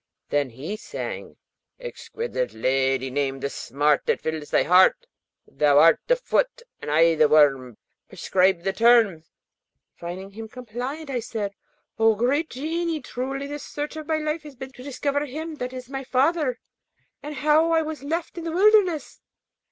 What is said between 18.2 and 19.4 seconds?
in the wilderness.